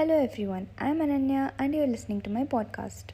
Hello 0.00 0.18
everyone, 0.18 0.66
I'm 0.78 1.00
Ananya 1.00 1.52
and 1.58 1.74
you're 1.74 1.86
listening 1.86 2.22
to 2.22 2.30
my 2.30 2.44
podcast. 2.44 3.10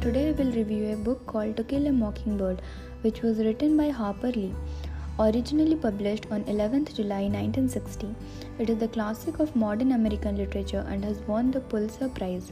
Today 0.00 0.30
I 0.30 0.32
will 0.38 0.50
review 0.50 0.94
a 0.94 0.96
book 0.96 1.26
called 1.26 1.58
To 1.58 1.64
Kill 1.64 1.86
a 1.88 1.92
Mockingbird, 1.92 2.62
which 3.02 3.20
was 3.20 3.36
written 3.36 3.76
by 3.76 3.90
Harper 3.90 4.32
Lee. 4.32 4.54
Originally 5.18 5.76
published 5.76 6.24
on 6.30 6.44
11th 6.44 6.94
July 6.96 7.24
1960, 7.24 8.14
it 8.58 8.70
is 8.70 8.78
the 8.78 8.88
classic 8.88 9.40
of 9.40 9.54
modern 9.54 9.92
American 9.92 10.38
literature 10.38 10.86
and 10.88 11.04
has 11.04 11.18
won 11.26 11.50
the 11.50 11.60
Pulitzer 11.60 12.08
Prize. 12.08 12.50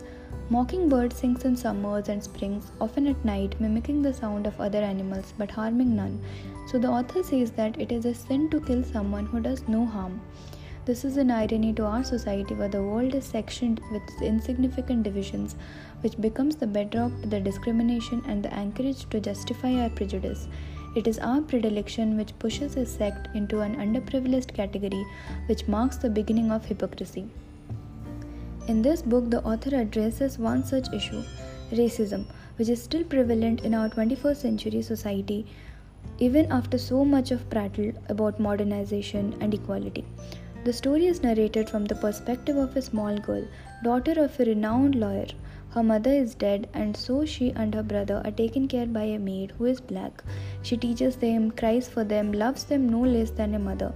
Mockingbird 0.50 1.14
sings 1.14 1.46
in 1.46 1.56
summers 1.56 2.10
and 2.10 2.22
springs, 2.22 2.70
often 2.82 3.06
at 3.06 3.24
night, 3.24 3.58
mimicking 3.58 4.02
the 4.02 4.12
sound 4.12 4.46
of 4.46 4.60
other 4.60 4.82
animals 4.82 5.32
but 5.38 5.50
harming 5.50 5.96
none. 5.96 6.20
So 6.72 6.78
the 6.78 6.88
author 6.88 7.22
says 7.22 7.50
that 7.52 7.78
it 7.78 7.92
is 7.92 8.06
a 8.06 8.14
sin 8.14 8.48
to 8.48 8.58
kill 8.58 8.82
someone 8.82 9.26
who 9.26 9.40
does 9.40 9.68
no 9.68 9.84
harm. 9.84 10.22
This 10.86 11.04
is 11.04 11.18
an 11.18 11.30
irony 11.30 11.74
to 11.74 11.84
our 11.84 12.02
society 12.02 12.54
where 12.54 12.70
the 12.70 12.82
world 12.82 13.14
is 13.14 13.26
sectioned 13.26 13.82
with 13.92 14.22
insignificant 14.22 15.02
divisions, 15.02 15.54
which 16.00 16.18
becomes 16.18 16.56
the 16.56 16.66
bedrock 16.66 17.12
to 17.20 17.28
the 17.28 17.40
discrimination 17.40 18.22
and 18.26 18.42
the 18.42 18.54
anchorage 18.54 19.06
to 19.10 19.20
justify 19.20 19.74
our 19.82 19.90
prejudice. 19.90 20.48
It 20.96 21.06
is 21.06 21.18
our 21.18 21.42
predilection 21.42 22.16
which 22.16 22.38
pushes 22.38 22.74
a 22.78 22.86
sect 22.86 23.28
into 23.34 23.60
an 23.60 23.76
underprivileged 23.76 24.54
category, 24.54 25.04
which 25.48 25.68
marks 25.68 25.98
the 25.98 26.08
beginning 26.08 26.50
of 26.50 26.64
hypocrisy. 26.64 27.28
In 28.66 28.80
this 28.80 29.02
book, 29.02 29.28
the 29.28 29.44
author 29.44 29.76
addresses 29.76 30.38
one 30.38 30.64
such 30.64 30.90
issue 30.94 31.22
racism, 31.70 32.24
which 32.56 32.68
is 32.68 32.82
still 32.82 33.04
prevalent 33.04 33.60
in 33.62 33.74
our 33.74 33.88
21st 33.88 34.36
century 34.36 34.82
society, 34.82 35.46
even 36.18 36.50
after 36.52 36.78
so 36.78 37.04
much 37.04 37.30
of 37.30 37.48
prattle 37.50 37.92
about 38.08 38.38
modernization 38.38 39.34
and 39.40 39.52
equality. 39.54 40.04
The 40.64 40.72
story 40.72 41.06
is 41.06 41.22
narrated 41.22 41.68
from 41.68 41.86
the 41.86 41.96
perspective 41.96 42.56
of 42.56 42.76
a 42.76 42.82
small 42.82 43.18
girl, 43.18 43.44
daughter 43.82 44.12
of 44.22 44.38
a 44.38 44.44
renowned 44.44 44.94
lawyer. 44.94 45.26
Her 45.70 45.82
mother 45.82 46.12
is 46.12 46.34
dead, 46.34 46.68
and 46.72 46.96
so 46.96 47.24
she 47.24 47.50
and 47.50 47.74
her 47.74 47.82
brother 47.82 48.22
are 48.24 48.30
taken 48.30 48.68
care 48.68 48.86
by 48.86 49.04
a 49.04 49.18
maid 49.18 49.52
who 49.58 49.64
is 49.64 49.80
black. 49.80 50.22
She 50.62 50.76
teaches 50.76 51.16
them, 51.16 51.50
cries 51.50 51.88
for 51.88 52.04
them, 52.04 52.30
loves 52.32 52.64
them 52.64 52.88
no 52.88 53.00
less 53.00 53.30
than 53.30 53.54
a 53.54 53.58
mother. 53.58 53.92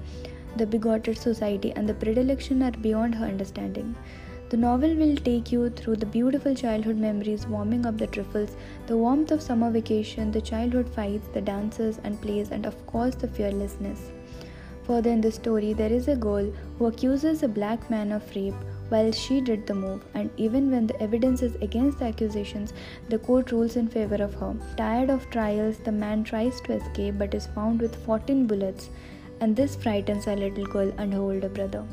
The 0.57 0.67
bigoted 0.67 1.19
society 1.19 1.73
and 1.77 1.89
the 1.89 1.95
predilection 1.95 2.63
are 2.63 2.73
beyond 2.73 3.15
her 3.15 3.27
understanding. 3.27 3.95
The 4.49 4.57
novel 4.57 4.95
will 4.95 5.17
take 5.17 5.51
you 5.51 5.71
through 5.71 5.97
the 5.97 6.07
beautiful 6.07 6.55
childhood 6.55 6.99
memories 6.99 7.49
warming 7.49 7.85
up 7.85 7.99
the 7.99 8.07
trifles, 8.07 8.57
the 8.87 8.97
warmth 8.97 9.33
of 9.33 9.43
summer 9.43 9.73
vacation, 9.73 10.31
the 10.31 10.41
childhood 10.41 10.89
fights, 10.89 11.27
the 11.35 11.41
dances 11.41 11.99
and 12.05 12.21
plays, 12.23 12.53
and 12.53 12.65
of 12.65 12.87
course 12.87 13.17
the 13.17 13.27
fearlessness. 13.27 14.13
Further 14.85 15.11
in 15.11 15.21
the 15.21 15.33
story, 15.33 15.73
there 15.73 15.93
is 15.93 16.07
a 16.07 16.15
girl 16.15 16.49
who 16.79 16.87
accuses 16.87 17.43
a 17.43 17.49
black 17.49 17.91
man 17.91 18.13
of 18.13 18.23
rape 18.37 18.55
while 18.89 19.11
she 19.11 19.41
did 19.41 19.67
the 19.67 19.75
move, 19.75 20.05
and 20.15 20.31
even 20.37 20.71
when 20.71 20.87
the 20.87 21.03
evidence 21.03 21.43
is 21.43 21.57
against 21.57 21.99
the 21.99 22.05
accusations, 22.05 22.73
the 23.09 23.19
court 23.19 23.51
rules 23.51 23.75
in 23.75 23.89
favor 23.89 24.23
of 24.23 24.35
her. 24.35 24.55
Tired 24.77 25.11
of 25.11 25.29
trials, 25.31 25.79
the 25.79 25.91
man 25.91 26.23
tries 26.23 26.61
to 26.61 26.75
escape 26.75 27.19
but 27.19 27.35
is 27.35 27.49
found 27.49 27.81
with 27.81 27.97
14 28.07 28.47
bullets, 28.47 28.91
and 29.41 29.57
this 29.57 29.75
frightens 29.75 30.29
a 30.29 30.37
little 30.37 30.67
girl 30.67 30.93
and 30.99 31.13
her 31.13 31.19
older 31.19 31.49
brother. 31.49 31.85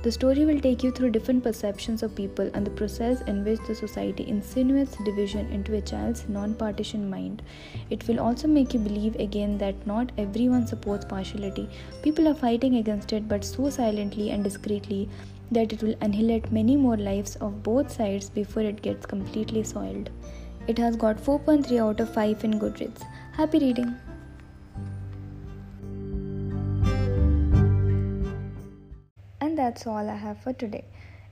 The 0.00 0.12
story 0.12 0.44
will 0.44 0.60
take 0.60 0.84
you 0.84 0.92
through 0.92 1.10
different 1.10 1.42
perceptions 1.42 2.04
of 2.04 2.14
people 2.14 2.48
and 2.54 2.64
the 2.64 2.70
process 2.70 3.20
in 3.22 3.44
which 3.44 3.58
the 3.66 3.74
society 3.74 4.28
insinuates 4.28 4.96
division 5.04 5.50
into 5.50 5.74
a 5.74 5.80
child's 5.80 6.28
non 6.28 6.54
partition 6.54 7.10
mind. 7.10 7.42
It 7.90 8.06
will 8.06 8.20
also 8.20 8.46
make 8.46 8.72
you 8.72 8.78
believe 8.78 9.16
again 9.16 9.58
that 9.58 9.86
not 9.88 10.12
everyone 10.16 10.68
supports 10.68 11.04
partiality. 11.04 11.68
People 12.02 12.28
are 12.28 12.34
fighting 12.34 12.76
against 12.76 13.12
it, 13.12 13.28
but 13.28 13.44
so 13.44 13.70
silently 13.70 14.30
and 14.30 14.44
discreetly 14.44 15.08
that 15.50 15.72
it 15.72 15.82
will 15.82 15.96
annihilate 16.00 16.52
many 16.52 16.76
more 16.76 16.96
lives 16.96 17.34
of 17.36 17.64
both 17.64 17.90
sides 17.90 18.30
before 18.30 18.62
it 18.62 18.82
gets 18.82 19.04
completely 19.04 19.64
soiled. 19.64 20.10
It 20.68 20.78
has 20.78 20.94
got 20.94 21.16
4.3 21.16 21.80
out 21.80 21.98
of 21.98 22.14
5 22.14 22.44
in 22.44 22.60
Goodreads. 22.60 23.02
Happy 23.32 23.58
reading! 23.58 23.96
That's 29.68 29.86
all 29.86 30.08
I 30.08 30.16
have 30.16 30.38
for 30.38 30.54
today. 30.54 30.84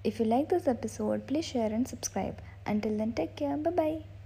If 0.05 0.21
you 0.21 0.27
like 0.27 0.51
this 0.51 0.69
episode, 0.69 1.27
please 1.27 1.47
share 1.47 1.73
and 1.73 1.89
subscribe. 1.89 2.43
Until 2.67 2.99
then, 2.99 3.15
take 3.15 3.35
care. 3.35 3.57
Bye 3.57 3.71
bye. 3.71 4.16